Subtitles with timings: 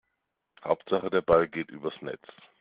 [0.63, 2.23] Hauptsache der Ball geht übers Netz.